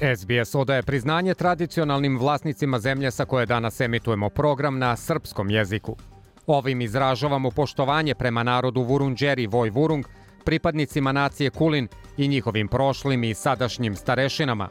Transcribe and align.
SBS 0.00 0.54
odaje 0.54 0.82
priznanje 0.82 1.34
tradicionalnim 1.34 2.18
vlasnicima 2.18 2.78
zemlje 2.78 3.10
sa 3.10 3.24
koje 3.24 3.46
danas 3.46 3.80
emitujemo 3.80 4.28
program 4.28 4.78
na 4.78 4.96
srpskom 4.96 5.50
jeziku. 5.50 5.96
Ovim 6.46 6.80
izražavamo 6.80 7.50
poštovanje 7.50 8.14
prema 8.14 8.42
narodu 8.42 8.82
Vurunđeri 8.82 9.46
Voj 9.46 9.70
Vurung, 9.70 10.04
pripadnicima 10.44 11.12
nacije 11.12 11.50
Kulin 11.50 11.88
i 12.16 12.28
njihovim 12.28 12.68
prošlim 12.68 13.24
i 13.24 13.34
sadašnjim 13.34 13.96
starešinama. 13.96 14.68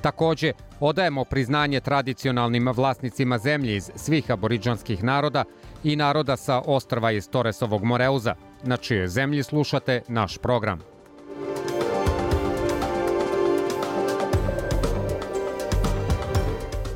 Takođe, 0.00 0.52
odajemo 0.80 1.24
priznanje 1.24 1.80
tradicionalnim 1.80 2.68
vlasnicima 2.68 3.38
zemlje 3.38 3.76
iz 3.76 3.90
svih 3.96 4.30
aboriđanskih 4.30 5.04
naroda 5.04 5.44
i 5.84 5.96
naroda 5.96 6.36
sa 6.36 6.62
ostrva 6.66 7.12
iz 7.12 7.28
Toresovog 7.28 7.84
Moreuza, 7.84 8.34
na 8.62 8.76
čijoj 8.76 9.08
zemlji 9.08 9.42
slušate 9.42 10.02
naš 10.08 10.38
program. 10.38 10.93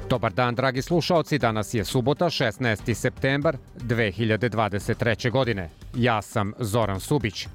Dobar 0.08 0.32
dan, 0.32 0.54
dragi 0.54 0.82
slušaoci. 0.82 1.38
Danas 1.38 1.74
je 1.74 1.84
subota, 1.84 2.24
16. 2.24 2.94
septembar 2.94 3.56
2023. 3.76 5.30
godine. 5.30 5.70
Ja 5.94 6.22
sam 6.22 6.52
Zoran 6.58 7.00
Subić. 7.00 7.46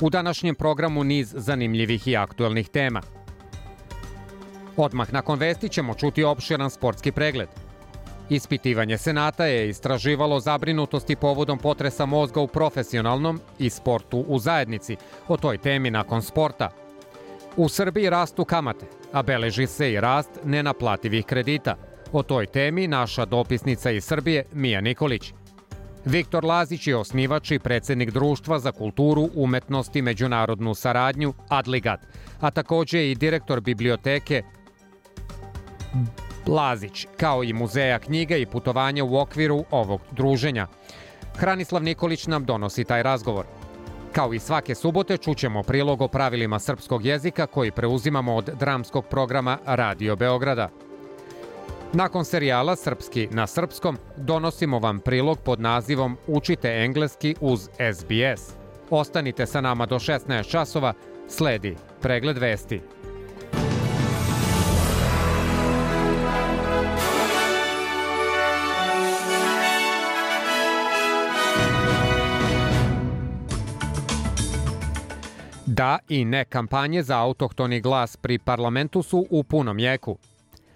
U 0.00 0.10
današnjem 0.10 0.54
programu 0.54 1.04
niz 1.04 1.34
zanimljivih 1.36 2.08
i 2.08 2.16
aktuelnih 2.16 2.68
tema. 2.68 3.02
Odmah 4.76 5.12
nakon 5.12 5.38
vesti 5.38 5.68
ćemo 5.68 5.94
čuti 5.94 6.24
opširan 6.24 6.70
sportski 6.70 7.12
pregled. 7.12 7.48
Ispitivanje 8.30 8.98
Senata 8.98 9.46
je 9.46 9.68
istraživalo 9.68 10.40
zabrinutosti 10.40 11.16
povodom 11.16 11.58
potresa 11.58 12.06
mozga 12.06 12.40
u 12.40 12.46
profesionalnom 12.46 13.40
i 13.58 13.70
sportu 13.70 14.24
u 14.28 14.38
zajednici. 14.38 14.96
O 15.28 15.36
toj 15.36 15.58
temi 15.58 15.90
nakon 15.90 16.22
sporta. 16.22 16.70
U 17.56 17.68
Srbiji 17.68 18.10
rastu 18.10 18.44
kamate, 18.44 18.86
a 19.12 19.22
beleži 19.22 19.66
se 19.66 19.92
i 19.92 20.00
rast 20.00 20.30
nenaplativih 20.44 21.24
kredita– 21.24 21.76
O 22.12 22.22
toj 22.22 22.46
temi 22.46 22.88
naša 22.88 23.24
dopisnica 23.24 23.90
iz 23.90 24.04
Srbije 24.04 24.44
Mija 24.52 24.80
Nikolić. 24.80 25.32
Viktor 26.04 26.44
Lazić 26.44 26.86
je 26.86 26.96
osnivač 26.96 27.50
i 27.50 27.58
predsednik 27.58 28.10
Društva 28.10 28.58
za 28.58 28.72
kulturu, 28.72 29.28
umetnost 29.34 29.96
i 29.96 30.02
međunarodnu 30.02 30.74
saradnju 30.74 31.34
Adligat, 31.48 32.00
a 32.40 32.50
takođe 32.50 33.10
i 33.10 33.14
direktor 33.14 33.60
biblioteke 33.60 34.42
Lazić, 36.46 37.06
kao 37.16 37.44
i 37.44 37.52
muzeja 37.52 37.98
knjiga 37.98 38.36
i 38.36 38.46
putovanja 38.46 39.04
u 39.04 39.16
okviru 39.16 39.64
ovog 39.70 40.00
druženja. 40.10 40.66
Hranislav 41.36 41.82
Nikolić 41.82 42.26
nam 42.26 42.44
donosi 42.44 42.84
taj 42.84 43.02
razgovor. 43.02 43.46
Kao 44.12 44.34
i 44.34 44.38
svake 44.38 44.74
subote 44.74 45.16
čućemo 45.16 45.62
prilog 45.62 46.00
o 46.02 46.08
pravilima 46.08 46.58
srpskog 46.58 47.04
jezika 47.04 47.46
koji 47.46 47.70
preuzimamo 47.70 48.34
od 48.34 48.50
dramskog 48.60 49.06
programa 49.06 49.58
Radio 49.66 50.16
Beograda– 50.16 50.68
Nakon 51.94 52.24
serijala 52.24 52.76
Srpski 52.76 53.28
na 53.30 53.46
srpskom 53.46 53.98
donosimo 54.16 54.78
vam 54.78 55.00
prilog 55.00 55.38
pod 55.44 55.60
nazivom 55.60 56.16
Učite 56.26 56.68
engleski 56.68 57.34
uz 57.40 57.68
SBS. 57.94 58.54
Ostanite 58.90 59.46
sa 59.46 59.60
nama 59.60 59.86
do 59.86 59.98
16 59.98 60.50
časova, 60.50 60.92
sledi 61.28 61.76
pregled 62.00 62.38
vesti. 62.38 62.80
Da 75.66 75.98
i 76.08 76.24
ne 76.24 76.44
kampanje 76.44 77.02
za 77.02 77.18
autohtoni 77.18 77.80
glas 77.80 78.16
pri 78.16 78.38
parlamentu 78.38 79.02
su 79.02 79.26
u 79.30 79.44
punom 79.44 79.78
jeku. 79.78 80.18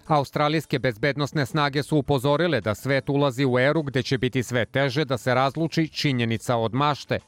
Australijske 0.07 0.79
bezbednostne 0.79 1.45
snage 1.45 1.83
su 1.83 1.97
upozorile 1.97 2.61
da 2.61 2.75
svet 2.75 3.09
ulazi 3.09 3.45
u 3.45 3.59
eru 3.59 3.83
gde 3.83 4.03
će 4.03 4.17
biti 4.17 4.43
sve 4.43 4.65
teže 4.65 5.05
da 5.05 5.17
se 5.17 5.33
razluči 5.33 5.87
činjenica 5.87 6.57
od 6.57 6.73
mašte. 6.73 7.19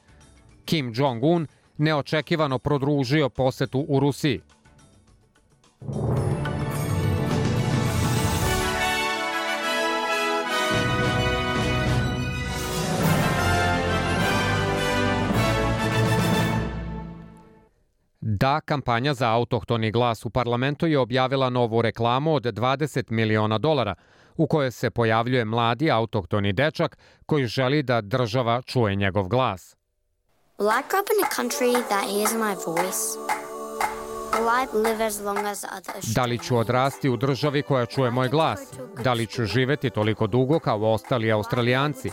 Kim 0.64 0.92
Jong-un 0.96 1.46
neočekivano 1.78 2.58
prodružio 2.58 3.28
posetu 3.28 3.84
u 3.88 4.00
Rusiji. 4.00 4.40
Da, 18.40 18.60
kampanja 18.60 19.14
za 19.14 19.30
autohtoni 19.30 19.90
glas 19.90 20.24
u 20.24 20.30
parlamentu 20.30 20.86
je 20.86 20.98
objavila 20.98 21.50
novu 21.50 21.82
reklamu 21.82 22.34
od 22.34 22.42
20 22.42 23.10
miliona 23.10 23.58
dolara, 23.58 23.94
u 24.36 24.46
kojoj 24.46 24.70
se 24.70 24.90
pojavljuje 24.90 25.44
mladi 25.44 25.90
autohtoni 25.90 26.52
dečak 26.52 26.98
koji 27.26 27.46
želi 27.46 27.82
da 27.82 28.00
država 28.00 28.62
čuje 28.62 28.96
njegov 28.96 29.28
glas. 29.28 29.76
Will 30.58 30.80
I 30.80 30.82
grow 30.90 31.00
up 31.00 31.08
in 31.12 31.24
a 31.24 31.28
country 31.36 31.88
that 31.88 32.04
hears 32.10 32.32
my 32.32 32.54
voice? 32.66 33.00
Da 36.14 36.24
li 36.24 36.38
ću 36.38 36.56
odrasti 36.56 37.08
u 37.08 37.16
državi 37.16 37.62
koja 37.62 37.86
čuje 37.86 38.10
moj 38.10 38.28
glas? 38.28 38.60
Da 39.04 39.12
li 39.12 39.26
ću 39.26 39.44
živeti 39.44 39.90
toliko 39.90 40.26
dugo 40.26 40.58
kao 40.58 40.92
ostali 40.92 41.32
australijanci? 41.32 42.10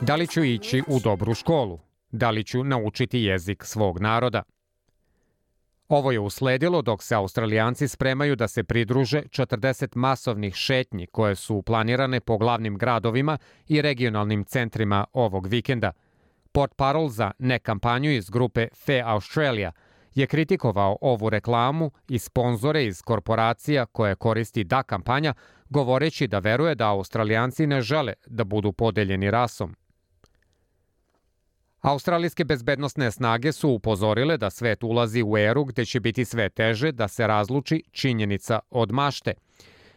Da 0.00 0.16
li 0.16 0.26
ću 0.26 0.44
ići 0.44 0.82
u 0.86 1.00
dobru 1.00 1.34
školu? 1.34 1.78
Da 2.10 2.30
li 2.30 2.44
ću 2.44 2.64
naučiti 2.64 3.20
jezik 3.20 3.64
svog 3.64 4.00
naroda? 4.00 4.42
Ovo 5.88 6.12
je 6.12 6.20
usledilo 6.20 6.82
dok 6.82 7.02
se 7.02 7.14
Australijanci 7.14 7.88
spremaju 7.88 8.36
da 8.36 8.48
se 8.48 8.64
pridruže 8.64 9.22
40 9.22 9.96
masovnih 9.96 10.54
šetnji 10.54 11.06
koje 11.06 11.34
su 11.34 11.62
planirane 11.62 12.20
po 12.20 12.38
glavnim 12.38 12.78
gradovima 12.78 13.38
i 13.68 13.82
regionalnim 13.82 14.44
centrima 14.44 15.04
ovog 15.12 15.46
vikenda. 15.46 15.92
Port 16.52 16.74
Parol 16.76 17.08
za 17.08 17.32
nekampanju 17.38 18.10
iz 18.10 18.30
grupe 18.30 18.68
Fe 18.74 19.02
Australia 19.04 19.72
je 20.14 20.26
kritikovao 20.26 20.98
ovu 21.00 21.30
reklamu 21.30 21.90
i 22.08 22.18
sponzore 22.18 22.84
iz 22.84 23.02
korporacija 23.02 23.86
koje 23.86 24.14
koristi 24.14 24.64
da 24.64 24.82
kampanja, 24.82 25.34
govoreći 25.68 26.26
da 26.26 26.38
veruje 26.38 26.74
da 26.74 26.90
Australijanci 26.90 27.66
ne 27.66 27.80
žele 27.80 28.12
da 28.26 28.44
budu 28.44 28.72
podeljeni 28.72 29.30
rasom. 29.30 29.74
Australijske 31.86 32.44
bezbednostne 32.44 33.10
snage 33.10 33.52
su 33.52 33.70
upozorile 33.70 34.36
da 34.36 34.50
svet 34.50 34.84
ulazi 34.84 35.22
u 35.22 35.38
eru 35.38 35.64
gde 35.64 35.84
će 35.84 36.00
biti 36.00 36.24
sve 36.24 36.48
teže 36.48 36.92
da 36.92 37.08
se 37.08 37.26
razluči 37.26 37.82
činjenica 37.92 38.58
od 38.70 38.92
mašte. 38.92 39.34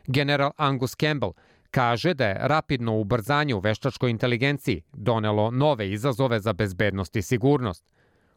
General 0.07 0.51
Angus 0.57 0.95
Campbell 0.95 1.33
kaže 1.71 2.13
da 2.13 2.27
je 2.27 2.37
rapidno 2.41 2.97
ubrzanje 2.97 3.55
u 3.55 3.59
veštačkoj 3.59 4.09
inteligenciji 4.09 4.81
donelo 4.93 5.51
nove 5.51 5.91
izazove 5.91 6.39
za 6.39 6.53
bezbednost 6.53 7.15
i 7.15 7.21
sigurnost. 7.21 7.85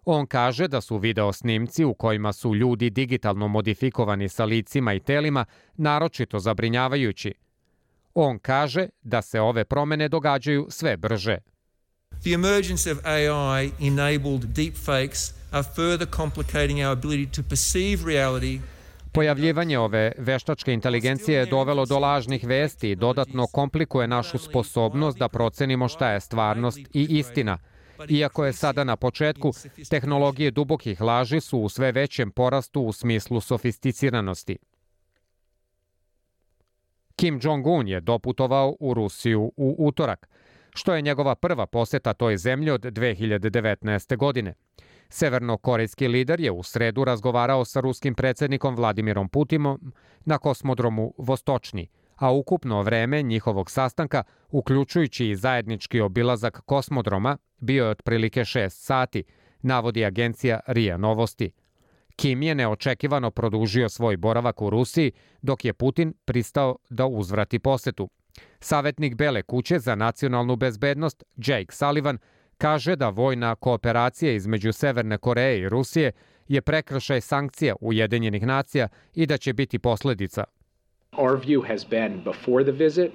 On 0.05 0.27
kaže 0.27 0.69
da 0.69 0.81
su 0.81 0.99
video 0.99 1.33
snimci 1.33 1.85
u 1.85 1.95
kojima 1.95 2.33
su 2.33 2.55
ljudi 2.55 2.91
digitalno 2.91 3.49
modifikovani 3.49 4.29
sa 4.29 4.45
licima 4.45 4.95
i 4.95 5.01
telima 5.01 5.45
naročito 5.77 6.39
zabrinjavajući. 6.39 7.35
On 8.15 8.39
kaže 8.39 8.89
da 9.03 9.23
se 9.23 9.41
ove 9.41 9.65
promene 9.65 10.09
događaju 10.09 10.67
sve 10.71 10.97
brže. 10.97 11.39
The 12.23 12.35
emergence 12.35 12.87
of 12.87 13.01
AI 13.05 13.73
enabled 13.81 14.55
deepfakes 14.55 15.33
are 15.53 15.65
further 15.65 16.07
complicating 16.07 16.85
our 16.85 16.93
ability 16.93 17.27
to 17.27 17.43
perceive 17.43 18.05
reality 18.07 18.61
Pojavljivanje 19.13 19.79
ove 19.79 20.13
veštačke 20.19 20.73
inteligencije 20.73 21.39
je 21.39 21.47
dovelo 21.47 21.87
do 21.87 21.99
lažnih 21.99 22.45
vesti 22.45 22.91
i 22.91 22.97
dodatno 22.97 23.47
komplikuje 23.47 24.09
našu 24.09 24.39
sposobnost 24.39 25.19
da 25.19 25.29
procenimo 25.29 25.89
šta 25.89 26.11
je 26.11 26.21
stvarnost 26.21 26.79
i 26.79 27.07
istina. 27.19 27.59
Iako 28.09 28.45
je 28.45 28.53
sada 28.53 28.85
na 28.85 28.97
početku, 28.97 29.53
tehnologije 29.91 30.51
dubokih 30.51 31.01
laži 31.01 31.41
su 31.41 31.59
u 31.59 31.69
sve 31.69 31.93
većem 31.93 32.31
porastu 32.31 32.81
u 32.81 32.93
smislu 32.93 33.41
sofisticiranosti. 33.41 34.59
Kim 37.17 37.41
Jong-un 37.43 37.89
je 37.89 38.01
doputovao 38.01 38.77
u 38.81 38.95
Rusiju 38.95 39.53
u 39.57 39.77
utorak– 39.79 40.29
što 40.75 40.95
je 40.95 41.03
njegova 41.03 41.35
prva 41.35 41.67
poseta 41.67 42.13
toj 42.13 42.37
zemlji 42.37 42.71
od 42.71 42.81
2019. 42.81 44.17
godine. 44.17 44.55
Severnokorejski 45.09 46.09
lider 46.09 46.41
je 46.41 46.51
u 46.51 46.63
sredu 46.63 47.05
razgovarao 47.05 47.65
sa 47.65 47.81
ruskim 47.81 48.15
predsednikom 48.15 48.77
Vladimirom 48.77 49.29
Putinom 49.29 49.93
na 50.25 50.39
kosmodromu 50.39 51.15
Vostočni, 51.19 51.89
a 52.17 52.33
ukupno 52.33 52.83
vreme 52.83 53.23
njihovog 53.23 53.71
sastanka, 53.71 54.23
uključujući 54.51 55.29
i 55.29 55.37
zajednički 55.37 56.01
obilazak 56.01 56.61
kosmodroma, 56.61 57.37
bio 57.59 57.85
je 57.85 57.91
otprilike 57.91 58.41
6 58.41 58.69
sati, 58.69 59.25
navodi 59.63 60.05
agencija 60.05 60.61
RIA 60.67 60.97
Novosti. 60.97 61.53
Kim 62.17 62.43
je 62.43 62.55
neočekivano 62.55 63.31
produžio 63.31 63.89
svoj 63.89 64.17
boravak 64.17 64.63
u 64.63 64.71
Rusiji, 64.71 65.13
dok 65.43 65.65
je 65.65 65.73
Putin 65.73 66.15
pristao 66.25 66.77
da 66.91 67.07
uzvrati 67.07 67.59
posetu. 67.59 68.09
Savetnik 68.61 69.15
Bele 69.15 69.43
kuće 69.43 69.79
za 69.79 69.95
nacionalnu 69.95 70.57
bezbednost 70.57 71.25
Jake 71.37 71.73
Sullivan 71.73 72.19
kaže 72.59 72.97
da 72.97 73.09
vojna 73.09 73.55
kooperacija 73.55 74.33
između 74.33 74.73
Severne 74.73 75.19
Koreje 75.19 75.61
i 75.61 75.69
Rusije 75.69 76.13
je 76.49 76.63
prekršaj 76.63 77.21
sankcija 77.21 77.75
Ujedinjenih 77.81 78.47
nacija 78.47 78.89
i 79.15 79.27
da 79.27 79.39
će 79.39 79.53
biti 79.53 79.79
posledica. 79.79 80.45
Our 81.13 81.47
view 81.47 81.69
has 81.69 81.87
been 81.91 82.25
before 82.25 82.65
the 82.65 82.85
visit 82.85 83.13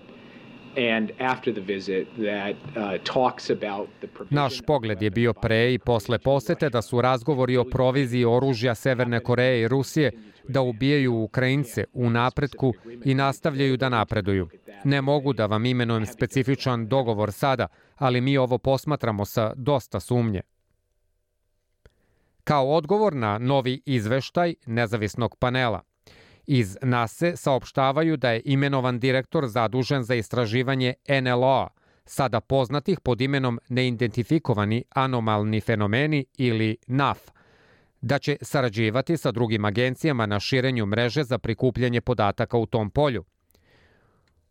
Naš 4.29 4.61
pogled 4.67 5.01
je 5.01 5.09
bio 5.09 5.33
pre 5.33 5.73
i 5.73 5.79
posle 5.79 6.19
posete 6.19 6.69
da 6.69 6.81
su 6.81 7.01
razgovori 7.01 7.57
o 7.57 7.63
proviziji 7.63 8.25
oružja 8.25 8.75
Severne 8.75 9.19
Koreje 9.19 9.61
i 9.61 9.67
Rusije 9.67 10.11
da 10.47 10.61
ubijaju 10.61 11.13
Ukrajince 11.13 11.83
u 11.93 12.09
napretku 12.09 12.73
i 13.05 13.13
nastavljaju 13.13 13.77
da 13.77 13.89
napreduju. 13.89 14.49
Ne 14.83 15.01
mogu 15.01 15.33
da 15.33 15.45
vam 15.45 15.65
imenujem 15.65 16.05
specifičan 16.05 16.87
dogovor 16.87 17.31
sada, 17.31 17.67
ali 17.95 18.21
mi 18.21 18.37
ovo 18.37 18.57
posmatramo 18.57 19.25
sa 19.25 19.53
dosta 19.55 19.99
sumnje. 19.99 20.41
Kao 22.43 22.71
odgovor 22.71 23.15
na 23.15 23.37
novi 23.37 23.81
izveštaj 23.85 24.53
nezavisnog 24.65 25.35
panela, 25.39 25.81
iz 26.47 26.77
NASE 26.81 27.35
saopštavaju 27.35 28.17
da 28.17 28.31
je 28.31 28.41
imenovan 28.45 28.99
direktor 28.99 29.47
zadužen 29.47 30.03
za 30.03 30.15
istraživanje 30.15 30.93
NLO, 31.21 31.67
sada 32.05 32.41
poznatih 32.41 32.99
pod 32.99 33.21
imenom 33.21 33.59
neidentifikovani 33.69 34.83
anomalni 34.89 35.61
fenomeni 35.61 36.25
ili 36.37 36.77
NAF, 36.87 37.19
da 38.01 38.19
će 38.19 38.37
sarađivati 38.41 39.17
sa 39.17 39.31
drugim 39.31 39.65
agencijama 39.65 40.25
na 40.25 40.39
širenju 40.39 40.85
mreže 40.85 41.23
za 41.23 41.37
prikupljanje 41.37 42.01
podataka 42.01 42.57
u 42.57 42.65
tom 42.65 42.89
polju– 42.89 43.23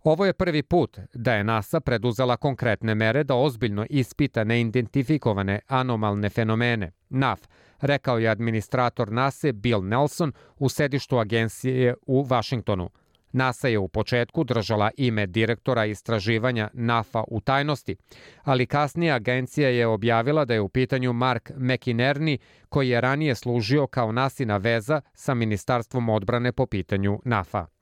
Ovo 0.07 0.27
je 0.27 0.33
prvi 0.33 0.63
put 0.63 0.99
da 1.15 1.35
je 1.35 1.45
NASA 1.45 1.81
preduzela 1.81 2.37
konkretne 2.37 2.95
mere 2.95 3.25
da 3.25 3.35
ozbiljno 3.35 3.87
ispita 3.91 4.45
neidentifikovane 4.45 5.61
anomalne 5.67 6.29
fenomene, 6.31 6.93
NAF, 7.09 7.41
rekao 7.81 8.19
je 8.19 8.29
administrator 8.29 9.13
NASA 9.13 9.53
Bill 9.53 9.85
Nelson 9.85 10.33
u 10.57 10.69
sedištu 10.69 11.19
agencije 11.19 11.95
u 12.07 12.23
Vašingtonu. 12.23 12.91
NASA 13.33 13.69
je 13.69 13.79
u 13.79 13.89
početku 13.89 14.45
držala 14.45 14.91
ime 14.97 15.27
direktora 15.27 15.85
istraživanja 15.85 16.71
NAFA 16.73 17.25
u 17.29 17.41
tajnosti, 17.41 17.97
ali 18.43 18.67
kasnije 18.67 19.13
agencija 19.13 19.69
je 19.69 19.87
objavila 19.87 20.45
da 20.45 20.55
je 20.55 20.61
u 20.61 20.69
pitanju 20.69 21.13
Mark 21.13 21.51
McInerney, 21.57 22.39
koji 22.69 22.89
je 22.89 23.01
ranije 23.01 23.35
služio 23.35 23.87
kao 23.87 24.13
nasina 24.13 24.57
veza 24.57 25.01
sa 25.15 25.35
Ministarstvom 25.35 26.09
odbrane 26.09 26.53
po 26.53 26.67
pitanju 26.67 27.21
NAFA. 27.25 27.76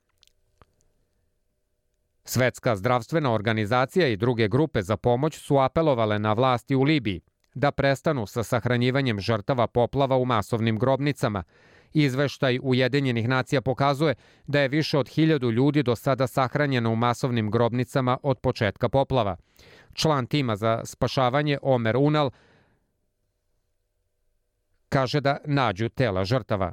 Svetska 2.25 2.77
zdravstvena 2.77 3.33
organizacija 3.33 4.09
i 4.09 4.17
druge 4.17 4.49
grupe 4.49 4.83
za 4.83 4.97
pomoć 4.97 5.39
su 5.39 5.59
apelovale 5.59 6.19
na 6.19 6.33
vlasti 6.33 6.75
u 6.75 6.83
Libiji 6.83 7.21
da 7.55 7.71
prestanu 7.71 8.27
sa 8.27 8.43
sahranjivanjem 8.43 9.21
žrtava 9.21 9.67
poplava 9.67 10.17
u 10.17 10.25
masovnim 10.25 10.79
grobnicama. 10.79 11.43
Izveštaj 11.93 12.59
Ujedinjenih 12.63 13.29
nacija 13.29 13.61
pokazuje 13.61 14.15
da 14.47 14.61
je 14.61 14.69
više 14.69 14.99
od 14.99 15.09
hiljadu 15.09 15.51
ljudi 15.51 15.83
do 15.83 15.97
sada 15.97 16.27
sahranjeno 16.27 16.93
u 16.93 16.97
masovnim 16.97 17.51
grobnicama 17.51 18.19
od 18.23 18.39
početka 18.39 18.89
poplava. 18.89 19.37
Član 19.93 20.27
tima 20.27 20.57
za 20.57 20.81
spašavanje 20.85 21.59
Omer 21.63 21.97
Unal 21.97 22.31
kaže 24.89 25.21
da 25.21 25.39
nađu 25.45 25.89
tela 25.89 26.25
žrtava. 26.25 26.73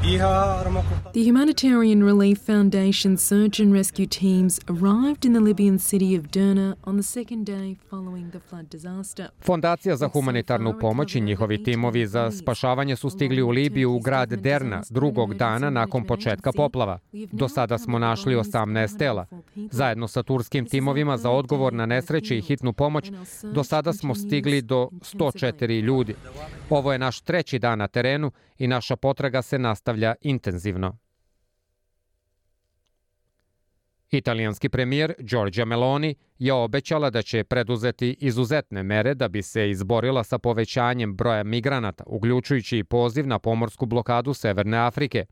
The 0.00 1.20
Humanitarian 1.20 2.02
Relief 2.02 2.38
Foundation 2.46 3.16
search 3.16 3.60
and 3.60 3.72
rescue 3.74 4.06
teams 4.06 4.60
arrived 4.68 5.24
in 5.24 5.32
the 5.32 5.40
Libyan 5.40 5.78
city 5.78 6.18
of 6.18 6.24
Derna 6.30 6.76
on 6.84 6.96
the 6.96 7.02
second 7.02 7.46
day 7.46 7.76
following 7.90 8.30
the 8.30 8.40
flood 8.40 8.70
disaster. 8.70 9.28
Fondacija 9.40 9.96
za 9.96 10.08
humanitarnu 10.08 10.78
pomoć 10.80 11.14
i 11.14 11.20
njihovi 11.20 11.64
timovi 11.64 12.06
za 12.06 12.30
spašavanje 12.30 12.96
su 12.96 13.10
stigli 13.10 13.42
u 13.42 13.50
Libiju 13.50 13.92
u 13.92 14.00
grad 14.00 14.28
Derna 14.28 14.82
drugog 14.90 15.34
dana 15.34 15.70
nakon 15.70 16.04
početka 16.04 16.52
poplava. 16.52 16.98
Do 17.32 17.48
sada 17.48 17.78
smo 17.78 17.98
našli 17.98 18.34
18 18.34 18.98
tela. 18.98 19.26
Zajedno 19.70 20.08
sa 20.08 20.22
turskim 20.22 20.66
timovima 20.66 21.16
za 21.16 21.30
odgovor 21.30 21.72
na 21.72 21.86
nesreće 21.86 22.38
i 22.38 22.42
hitnu 22.42 22.72
pomoć, 22.72 23.10
do 23.42 23.64
sada 23.64 23.92
smo 23.92 24.14
stigli 24.14 24.62
do 24.62 24.88
104 24.92 25.80
ljudi. 25.80 26.14
Ovo 26.70 26.92
je 26.92 26.98
naš 26.98 27.20
treći 27.20 27.58
dan 27.58 27.78
na 27.78 27.88
terenu 27.88 28.30
i 28.58 28.66
naša 28.66 28.96
potraga 28.96 29.42
se 29.42 29.58
nastavlja 29.58 29.81
intenzivno. 30.20 30.98
Italijanski 34.12 34.68
premijer 34.68 35.14
Giorgia 35.18 35.64
Meloni 35.64 36.14
je 36.38 36.52
obećala 36.52 37.10
da 37.10 37.22
će 37.22 37.44
preduzeti 37.44 38.16
izuzetne 38.20 38.82
mere 38.82 39.14
da 39.14 39.28
bi 39.28 39.42
se 39.42 39.70
izborila 39.70 40.24
sa 40.24 40.38
povećanjem 40.38 41.16
broja 41.16 41.42
migranata, 41.42 42.04
uključujući 42.06 42.78
i 42.78 42.84
poziv 42.84 43.26
na 43.26 43.38
pomorsku 43.38 43.86
blokadu 43.86 44.34
Severne 44.34 44.78
Afrike. 44.78 45.24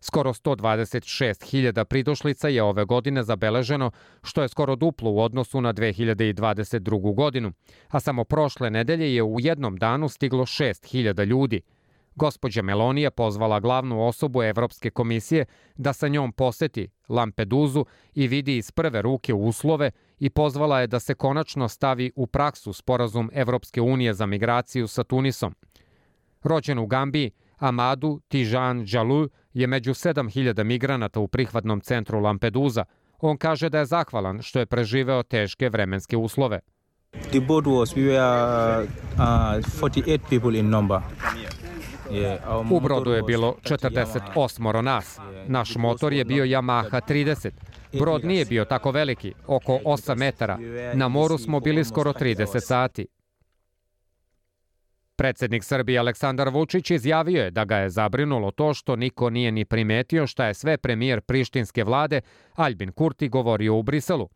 Skoro 0.00 0.32
126.000 0.32 1.84
pridošlica 1.84 2.48
je 2.48 2.62
ove 2.62 2.84
godine 2.84 3.22
zabeleženo, 3.22 3.90
što 4.22 4.42
je 4.42 4.48
skoro 4.48 4.76
duplo 4.76 5.10
u 5.10 5.20
odnosu 5.20 5.60
na 5.60 5.74
2022. 5.74 7.14
godinu, 7.14 7.52
a 7.88 8.00
samo 8.00 8.24
prošle 8.24 8.70
nedelje 8.70 9.14
je 9.14 9.22
u 9.22 9.40
jednom 9.40 9.76
danu 9.76 10.08
stiglo 10.08 10.44
6.000 10.44 11.24
ljudi– 11.24 11.60
Gospođa 12.14 12.62
Meloni 12.62 13.02
je 13.02 13.10
pozvala 13.10 13.60
glavnu 13.60 14.06
osobu 14.06 14.42
Evropske 14.42 14.90
komisije 14.90 15.44
da 15.76 15.92
sa 15.92 16.08
njom 16.08 16.32
poseti 16.32 16.88
Lampeduzu 17.08 17.84
i 18.14 18.28
vidi 18.28 18.56
iz 18.56 18.70
prve 18.70 19.02
ruke 19.02 19.34
uslove 19.34 19.90
i 20.18 20.30
pozvala 20.30 20.80
je 20.80 20.86
da 20.86 21.00
se 21.00 21.14
konačno 21.14 21.68
stavi 21.68 22.12
u 22.16 22.26
praksu 22.26 22.72
sporazum 22.72 23.30
Evropske 23.32 23.80
unije 23.80 24.14
za 24.14 24.26
migraciju 24.26 24.88
sa 24.88 25.04
Tunisom. 25.04 25.54
Rođen 26.42 26.78
u 26.78 26.86
Gambiji, 26.86 27.30
Amadu 27.58 28.20
Tijan 28.28 28.84
Džalu 28.84 29.28
je 29.52 29.66
među 29.66 29.94
7000 29.94 30.64
migranata 30.64 31.20
u 31.20 31.28
prihvatnom 31.28 31.80
centru 31.80 32.20
Lampeduza. 32.20 32.84
On 33.20 33.36
kaže 33.36 33.68
da 33.68 33.78
je 33.78 33.86
zahvalan 33.86 34.42
što 34.42 34.58
je 34.58 34.66
preživeo 34.66 35.22
teške 35.22 35.68
vremenske 35.68 36.16
uslove. 36.16 36.60
The 37.30 37.40
boat 37.40 37.64
was, 37.64 37.94
we 37.94 38.04
were 38.04 38.86
uh, 39.16 39.62
48 39.80 40.18
people 40.28 40.58
in 40.58 40.70
number. 40.70 41.00
U 42.70 42.80
brodu 42.80 43.10
je 43.10 43.22
bilo 43.22 43.56
48 43.62 44.80
nas. 44.82 45.18
Naš 45.46 45.76
motor 45.76 46.12
je 46.12 46.24
bio 46.24 46.44
Yamaha 46.44 47.00
30. 47.08 47.50
Brod 47.98 48.24
nije 48.24 48.44
bio 48.44 48.64
tako 48.64 48.90
veliki, 48.90 49.32
oko 49.46 49.78
8 49.84 50.16
metara. 50.16 50.58
Na 50.94 51.08
moru 51.08 51.38
smo 51.38 51.60
bili 51.60 51.84
skoro 51.84 52.12
30 52.12 52.60
sati. 52.60 53.06
Predsednik 55.16 55.64
Srbije 55.64 55.98
Aleksandar 55.98 56.48
Vučić 56.48 56.90
izjavio 56.90 57.44
je 57.44 57.50
da 57.50 57.64
ga 57.64 57.76
je 57.76 57.90
zabrinulo 57.90 58.50
to 58.50 58.74
što 58.74 58.96
niko 58.96 59.30
nije 59.30 59.52
ni 59.52 59.64
primetio 59.64 60.26
šta 60.26 60.46
je 60.46 60.54
sve 60.54 60.76
premijer 60.76 61.20
prištinske 61.20 61.84
vlade 61.84 62.20
Albin 62.54 62.92
Kurti 62.92 63.28
govorio 63.28 63.74
u 63.74 63.82
Briselu. 63.82 64.28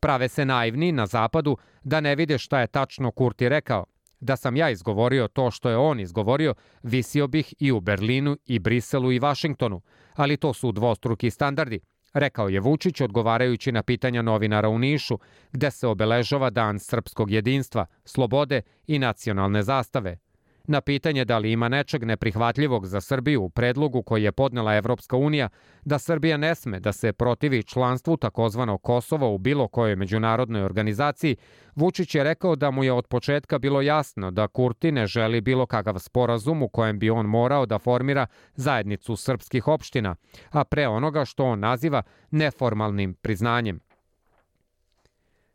Prave 0.00 0.28
se 0.28 0.44
naivni 0.44 0.92
na 0.92 1.06
zapadu 1.06 1.56
da 1.82 2.00
ne 2.00 2.14
vide 2.14 2.38
šta 2.38 2.60
je 2.60 2.66
tačno 2.66 3.10
Kurti 3.10 3.48
rekao– 3.48 3.84
Da 4.20 4.36
sam 4.36 4.56
ja 4.56 4.70
izgovorio 4.70 5.28
to 5.28 5.50
što 5.50 5.70
je 5.70 5.76
on 5.76 6.00
izgovorio, 6.00 6.54
visio 6.82 7.26
bih 7.26 7.54
i 7.58 7.72
u 7.72 7.80
Berlinu 7.80 8.36
i 8.46 8.58
Briselu 8.58 9.12
i 9.12 9.18
Vašingtonu, 9.18 9.80
ali 10.14 10.36
to 10.36 10.52
su 10.54 10.72
dvostruki 10.72 11.30
standardi, 11.30 11.80
rekao 12.14 12.48
je 12.48 12.60
Vučić 12.60 13.00
odgovarajući 13.00 13.72
na 13.72 13.82
pitanja 13.82 14.22
novinara 14.22 14.68
u 14.68 14.78
Nišu, 14.78 15.18
gde 15.52 15.70
se 15.70 15.86
obeležava 15.86 16.50
Dan 16.50 16.78
srpskog 16.78 17.30
jedinstva, 17.30 17.86
slobode 18.04 18.62
i 18.86 18.98
nacionalne 18.98 19.62
zastave– 19.62 20.18
Na 20.66 20.80
pitanje 20.80 21.24
da 21.24 21.38
li 21.38 21.52
ima 21.52 21.68
nečeg 21.68 22.04
neprihvatljivog 22.04 22.86
za 22.86 23.00
Srbiju 23.00 23.42
u 23.42 23.50
predlogu 23.50 24.02
koji 24.02 24.22
je 24.22 24.32
podnela 24.32 24.76
Evropska 24.76 25.16
unija 25.16 25.48
da 25.84 25.98
Srbija 25.98 26.36
ne 26.36 26.54
sme 26.54 26.80
da 26.80 26.92
se 26.92 27.12
protivi 27.12 27.62
članstvu 27.62 28.16
takozvano 28.16 28.78
Kosova 28.78 29.28
u 29.28 29.38
bilo 29.38 29.68
kojoj 29.68 29.96
međunarodnoj 29.96 30.62
organizaciji, 30.62 31.36
Vučić 31.74 32.14
je 32.14 32.24
rekao 32.24 32.56
da 32.56 32.70
mu 32.70 32.84
je 32.84 32.92
od 32.92 33.06
početka 33.06 33.58
bilo 33.58 33.80
jasno 33.80 34.30
da 34.30 34.48
Kurti 34.48 34.92
ne 34.92 35.06
želi 35.06 35.40
bilo 35.40 35.66
kakav 35.66 35.98
sporazum 35.98 36.62
u 36.62 36.68
kojem 36.68 36.98
bi 36.98 37.10
on 37.10 37.26
morao 37.26 37.66
da 37.66 37.78
formira 37.78 38.26
zajednicu 38.54 39.16
srpskih 39.16 39.68
opština, 39.68 40.16
a 40.50 40.64
pre 40.64 40.88
onoga 40.88 41.24
što 41.24 41.44
on 41.44 41.60
naziva 41.60 42.02
neformalnim 42.30 43.14
priznanjem. 43.14 43.80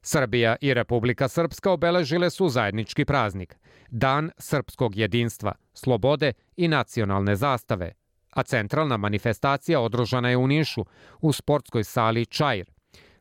Srbija 0.07 0.55
i 0.61 0.73
Republika 0.73 1.27
Srpska 1.27 1.71
obeležile 1.71 2.29
su 2.29 2.49
zajednički 2.49 3.05
praznik– 3.05 3.55
Dan 3.89 4.31
srpskog 4.37 4.95
jedinstva, 4.95 5.53
slobode 5.73 6.33
i 6.55 6.67
nacionalne 6.67 7.35
zastave, 7.35 7.91
a 8.29 8.43
centralna 8.43 8.97
manifestacija 8.97 9.79
održana 9.79 10.29
je 10.29 10.37
u 10.37 10.47
Nišu, 10.47 10.85
u 11.21 11.33
sportskoj 11.33 11.83
sali 11.83 12.25
Čajr. 12.25 12.65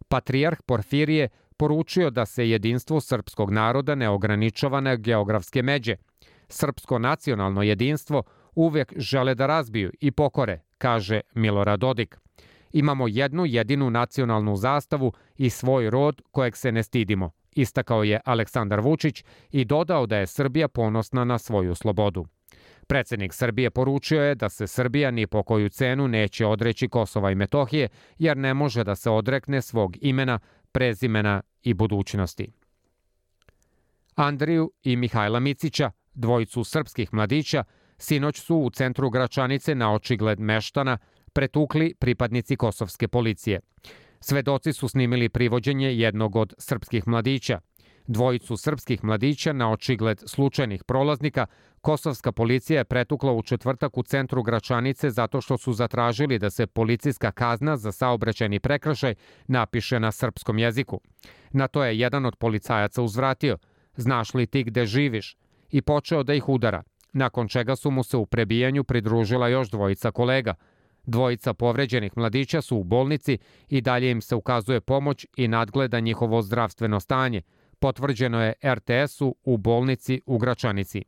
Patrijarh 0.09 0.63
Porfirije 0.67 1.29
poručio 1.57 2.11
da 2.11 2.27
se 2.27 2.49
jedinstvo 2.51 3.01
srpskog 3.01 3.51
naroda 3.51 3.95
ne 3.95 4.09
ograničava 4.09 4.81
na 4.81 4.97
geografske 4.97 5.63
međe. 5.63 5.97
Srpsko 6.49 6.99
nacionalno 6.99 7.63
jedinstvo 7.63 8.23
uvek 8.55 8.93
žele 8.97 9.35
da 9.35 9.47
razbiju 9.47 9.93
i 10.01 10.11
pokore, 10.11 10.61
kaže 10.79 11.21
Milorad 11.35 11.81
Dodik. 11.81 12.24
Imamo 12.75 13.09
jednu 13.09 13.47
jedinu 13.47 13.91
nacionalnu 13.91 14.57
zastavu 14.57 15.13
i 15.37 15.51
svoj 15.51 15.91
rod 15.91 16.23
kojeg 16.31 16.57
se 16.57 16.73
ne 16.73 16.83
stidimo, 16.83 17.31
istakao 17.53 18.03
je 18.03 18.21
Aleksandar 18.25 18.81
Vučić 18.81 19.25
i 19.51 19.65
dodao 19.65 20.07
da 20.07 20.17
je 20.17 20.27
Srbija 20.27 20.69
ponosna 20.69 21.25
na 21.25 21.39
svoju 21.39 21.75
slobodu. 21.75 22.27
Predsednik 22.87 23.33
Srbije 23.35 23.71
poručio 23.71 24.23
je 24.23 24.35
da 24.35 24.49
se 24.49 24.67
Srbija 24.67 25.11
ni 25.11 25.27
po 25.27 25.43
koju 25.43 25.69
cenu 25.69 26.09
neće 26.09 26.47
odreći 26.47 26.89
Kosova 26.89 27.31
i 27.31 27.35
Metohije, 27.35 27.89
jer 28.19 28.37
ne 28.37 28.55
može 28.55 28.85
da 28.85 28.95
se 28.95 29.11
odrekne 29.11 29.63
svog 29.63 29.97
imena, 30.01 30.39
prezimena 30.73 31.43
i 31.63 31.75
budućnosti. 31.75 32.53
Andriju 34.15 34.73
i 34.83 34.97
Mihajla 34.97 35.41
Micića, 35.41 35.91
dvojicu 36.15 36.65
srpskih 36.65 37.15
mladića, 37.15 37.65
sinoć 37.99 38.41
su 38.41 38.57
u 38.57 38.71
centru 38.71 39.11
Gračanice 39.11 39.75
na 39.75 39.95
očigled 39.95 40.41
meštana 40.41 40.99
pretukli 41.35 41.95
pripadnici 41.99 42.57
kosovske 42.57 43.09
policije. 43.09 43.61
Svedoci 44.21 44.73
su 44.73 44.89
snimili 44.89 45.29
privođenje 45.29 45.95
jednog 45.95 46.37
od 46.37 46.55
srpskih 46.59 47.09
mladića. 47.09 47.61
Dvojicu 48.07 48.57
srpskih 48.57 49.05
mladića 49.05 49.53
na 49.53 49.73
očigled 49.73 50.23
slučajnih 50.27 50.85
prolaznika 50.85 51.47
Kosovska 51.85 52.33
policija 52.33 52.81
je 52.81 52.85
pretukla 52.85 53.33
u 53.33 53.43
četvrtak 53.43 53.99
u 53.99 54.03
centru 54.03 54.43
Gračanice 54.43 55.11
zato 55.11 55.41
što 55.41 55.59
su 55.59 55.73
zatražili 55.73 56.39
da 56.39 56.51
se 56.51 56.67
policijska 56.67 57.33
kazna 57.33 57.77
za 57.77 57.93
saobraćajni 57.93 58.61
prekršaj 58.61 59.15
napiše 59.47 60.01
na 60.01 60.13
srpskom 60.13 60.59
jeziku. 60.59 61.01
Na 61.53 61.69
to 61.69 61.85
je 61.85 61.99
jedan 61.99 62.27
od 62.27 62.37
policajaca 62.37 63.03
uzvratio, 63.03 63.59
znaš 63.97 64.35
li 64.35 64.47
ti 64.47 64.65
gde 64.65 64.87
živiš, 64.87 65.37
i 65.71 65.83
počeo 65.83 66.23
da 66.23 66.35
ih 66.35 66.49
udara, 66.49 66.83
nakon 67.13 67.49
čega 67.49 67.77
su 67.77 67.91
mu 67.91 68.03
se 68.03 68.17
u 68.17 68.27
prebijanju 68.27 68.85
pridružila 68.85 69.49
još 69.49 69.71
dvojica 69.71 70.11
kolega. 70.11 70.55
Dvojica 71.07 71.55
povređenih 71.55 72.13
mladića 72.17 72.63
su 72.63 72.77
u 72.77 72.85
bolnici 72.85 73.39
i 73.69 73.81
dalje 73.81 74.11
im 74.11 74.21
se 74.21 74.35
ukazuje 74.35 74.81
pomoć 74.81 75.27
i 75.37 75.49
nadgleda 75.49 76.01
njihovo 76.01 76.43
zdravstveno 76.43 77.01
stanje, 77.01 77.43
potvrđeno 77.79 78.43
je 78.43 78.53
RTS-u 78.65 79.37
u 79.45 79.57
bolnici 79.57 80.21
u 80.27 80.39
Gračanici. 80.39 81.03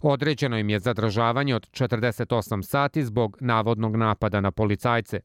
Određeno 0.00 0.58
im 0.58 0.70
je 0.70 0.78
zadržavanje 0.78 1.54
od 1.54 1.70
48 1.70 2.62
sati 2.62 3.04
zbog 3.04 3.36
navodnog 3.40 3.96
napada 3.96 4.40
na 4.40 4.50
policajce. 4.50 5.20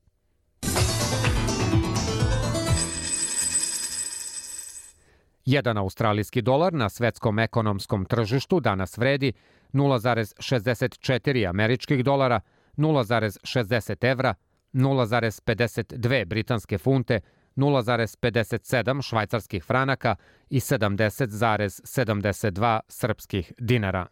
Jedan 5.46 5.78
australijski 5.78 6.42
dolar 6.42 6.74
na 6.74 6.90
svetskom 6.90 7.40
ekonomskom 7.40 8.06
tržištu 8.06 8.60
danas 8.60 8.98
vredi 8.98 9.34
0,64 9.74 11.50
američkih 11.50 12.04
dolara, 12.04 12.40
0,60 12.78 14.12
evra, 14.12 14.34
0,52 14.74 16.26
britanske 16.26 16.78
funte, 16.78 17.22
0,57 17.56 19.02
švajcarskih 19.02 19.64
franaka 19.64 20.16
i 20.50 20.60
70,72 20.60 22.80
srpskih 22.88 23.54
dinara. 23.60 24.08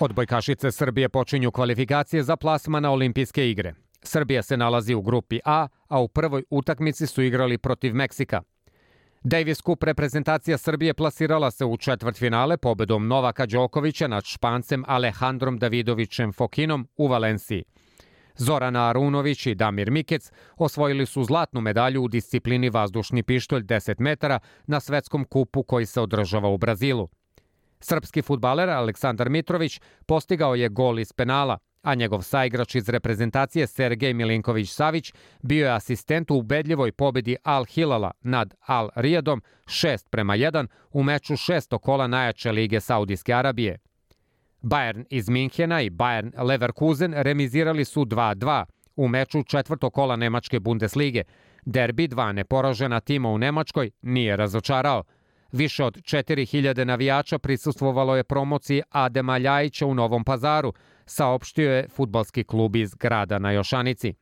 Odbojkašice 0.00 0.72
Srbije 0.72 1.08
počinju 1.08 1.50
kvalifikacije 1.50 2.22
za 2.22 2.36
plasma 2.36 2.80
na 2.80 2.90
olimpijske 2.90 3.50
igre. 3.50 3.74
Srbija 4.02 4.42
se 4.42 4.56
nalazi 4.56 4.94
u 4.94 5.02
grupi 5.02 5.40
A, 5.44 5.68
a 5.88 6.00
u 6.00 6.08
prvoj 6.08 6.44
utakmici 6.50 7.06
su 7.06 7.22
igrali 7.22 7.58
protiv 7.58 7.94
Meksika. 7.94 8.42
Davis 9.24 9.58
Cup 9.58 9.82
reprezentacija 9.82 10.58
Srbije 10.58 10.94
plasirala 10.94 11.50
se 11.50 11.64
u 11.64 11.76
četvrtfinale 11.76 12.56
pobedom 12.56 13.08
Novaka 13.08 13.46
Đokovića 13.46 14.08
nad 14.08 14.24
Špancem 14.24 14.84
Alejandrom 14.86 15.58
Davidovićem 15.58 16.32
Fokinom 16.32 16.88
u 16.96 17.08
Valenciji. 17.08 17.64
Zorana 18.36 18.88
Arunović 18.88 19.46
i 19.46 19.54
Damir 19.54 19.90
Mikec 19.90 20.32
osvojili 20.56 21.06
su 21.06 21.24
zlatnu 21.24 21.60
medalju 21.60 22.02
u 22.02 22.08
disciplini 22.08 22.70
vazdušni 22.70 23.22
pištolj 23.22 23.62
10 23.62 23.94
metara 23.98 24.38
na 24.66 24.80
svetskom 24.80 25.24
kupu 25.24 25.62
koji 25.62 25.86
se 25.86 26.00
održava 26.00 26.48
u 26.48 26.58
Brazilu. 26.58 27.08
Srpski 27.80 28.22
futbaler 28.22 28.70
Aleksandar 28.70 29.28
Mitrović 29.28 29.80
postigao 30.06 30.54
je 30.54 30.68
gol 30.68 30.98
iz 30.98 31.12
penala, 31.12 31.58
a 31.84 31.94
njegov 31.94 32.22
saigrač 32.22 32.74
iz 32.74 32.88
reprezentacije 32.88 33.66
Sergej 33.66 34.14
Milinković-Savić 34.14 35.14
bio 35.42 35.66
je 35.66 35.72
asistent 35.72 36.30
u 36.30 36.34
ubedljivoj 36.34 36.92
pobedi 36.92 37.36
Al 37.42 37.64
Hilala 37.64 38.10
nad 38.20 38.54
Al 38.66 38.88
Rijadom 38.94 39.42
6 39.66 40.08
prema 40.10 40.36
1 40.36 40.66
u 40.92 41.02
meču 41.02 41.36
šesto 41.36 41.78
kola 41.78 42.06
najjače 42.06 42.52
lige 42.52 42.80
Saudijske 42.80 43.34
Arabije. 43.34 43.78
Bayern 44.62 45.04
iz 45.10 45.28
Minhena 45.28 45.82
i 45.82 45.90
Bayern 45.90 46.42
Leverkusen 46.42 47.14
remizirali 47.16 47.84
su 47.84 48.04
2-2 48.04 48.64
u 48.96 49.08
meču 49.08 49.42
četvrtog 49.42 49.92
kola 49.92 50.16
Nemačke 50.16 50.60
Bundeslige. 50.60 51.22
Derbi 51.64 52.08
dva 52.08 52.32
neporažena 52.32 53.00
tima 53.00 53.28
u 53.28 53.38
Nemačkoj 53.38 53.90
nije 54.02 54.36
razočarao– 54.36 55.04
Više 55.54 55.84
od 55.84 55.96
4000 55.96 56.84
navijača 56.84 57.38
prisustvovalo 57.38 58.16
je 58.16 58.24
promociji 58.24 58.82
Adema 58.90 59.38
Ljajića 59.38 59.86
u 59.86 59.94
Novom 59.94 60.24
pazaru, 60.24 60.72
saopštio 61.06 61.72
je 61.72 61.88
futbalski 61.88 62.44
klub 62.44 62.76
iz 62.76 62.94
grada 62.94 63.38
na 63.38 63.50
Jošanici. 63.50 64.14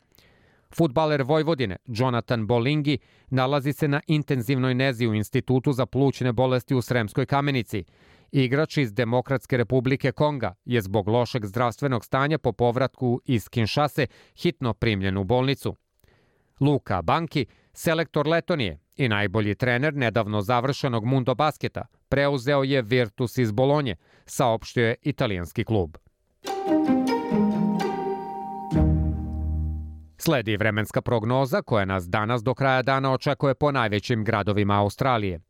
Futbaler 0.75 1.23
Vojvodine, 1.23 1.77
Jonathan 1.87 2.47
Bolingi, 2.47 2.99
nalazi 3.31 3.73
se 3.73 3.89
na 3.89 4.01
intenzivnoj 4.07 4.75
nezi 4.75 5.07
u 5.07 5.15
Institutu 5.15 5.73
za 5.73 5.87
plućne 5.87 6.33
bolesti 6.33 6.75
u 6.75 6.83
Sremskoj 6.83 7.27
kamenici. 7.27 7.85
Igrač 8.33 8.77
iz 8.77 8.93
Demokratske 8.93 9.57
republike 9.57 10.13
Konga 10.13 10.55
je 10.65 10.83
zbog 10.83 11.09
lošeg 11.09 11.47
zdravstvenog 11.47 12.05
stanja 12.05 12.39
po 12.39 12.53
povratku 12.53 13.21
iz 13.25 13.49
Kinšase 13.49 14.07
hitno 14.37 14.75
primljen 14.75 15.17
u 15.17 15.25
bolnicu. 15.25 15.77
Luka 16.61 17.03
Banki, 17.03 17.47
selektor 17.73 18.29
Letonije, 18.29 18.82
i 18.97 19.09
najbolji 19.09 19.55
trener 19.55 19.95
nedavno 19.95 20.41
završenog 20.41 21.05
Mundo 21.05 21.35
basketa 21.35 21.87
preuzeo 22.09 22.63
je 22.63 22.83
Virtus 22.83 23.39
iz 23.39 23.53
Bolonje, 23.53 23.97
saopštio 24.27 24.87
je 24.87 24.95
italijanski 25.03 25.65
klub. 25.65 25.97
Sledi 30.19 30.57
vremenska 30.57 31.01
prognoza 31.03 31.63
koja 31.63 31.85
nas 31.85 32.09
danas 32.09 32.43
do 32.43 32.55
kraja 32.55 32.83
dana 32.83 33.13
očekuje 33.13 33.55
po 33.55 33.73
najvećim 33.73 34.25
gradovima 34.25 34.81
Australije. 34.81 35.41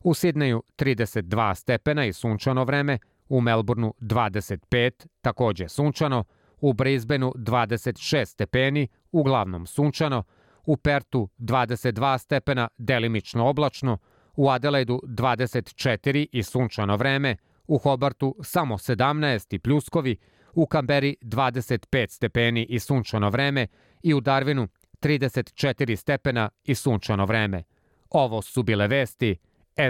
U 0.00 0.14
Sidneju 0.14 0.62
32 0.78 1.54
stepena 1.54 2.06
i 2.06 2.12
sunčano 2.12 2.64
vreme, 2.64 2.98
u 3.28 3.40
Melbourneu 3.40 3.92
25, 4.00 5.06
takođe 5.20 5.68
sunčano, 5.68 6.24
u 6.60 6.72
Brisbaneu 6.72 7.32
26 7.36 8.24
stepeni, 8.24 8.88
uglavnom 9.12 9.66
sunčano, 9.66 10.22
u 10.66 10.76
Pertu 10.76 11.28
22 11.38 12.18
stepena, 12.18 12.68
delimično 12.78 13.46
oblačno, 13.46 13.98
u 14.36 14.50
Adelaidu 14.50 15.00
24 15.04 16.26
i 16.32 16.42
sunčano 16.42 16.96
vreme, 16.96 17.36
u 17.66 17.78
Hobartu 17.78 18.36
samo 18.42 18.78
17 18.78 19.54
i 19.54 19.58
pljuskovi, 19.58 20.16
u 20.54 20.66
Kamberi 20.66 21.16
25 21.22 22.10
stepeni 22.10 22.66
i 22.68 22.78
sunčano 22.78 23.30
vreme 23.30 23.66
i 24.02 24.14
u 24.14 24.20
Darwinu 24.20 24.68
34 25.00 25.96
stepena 25.96 26.50
i 26.64 26.74
sunčano 26.74 27.24
vreme. 27.24 27.62
Ovo 28.10 28.42
su 28.42 28.62
bile 28.62 28.88
vesti 28.88 29.36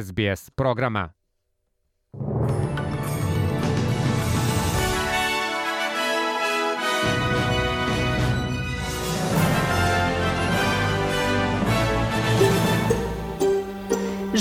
SBS 0.03 0.51
programa. 0.51 1.13